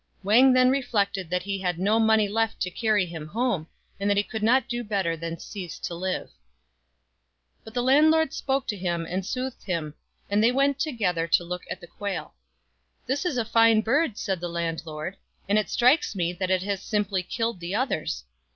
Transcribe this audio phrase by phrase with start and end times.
[0.23, 3.67] Wang then reflected that he had no money left to carry him home,
[3.99, 6.31] and that he could not do better than cease to live.
[7.63, 9.93] But the landlord spoke to him and soothed him,
[10.27, 12.33] and they went together to look at the quail.
[13.05, 15.17] "This is a fine bird," said the landlord,
[15.47, 18.23] "and it strikes me that it has simply killed the others.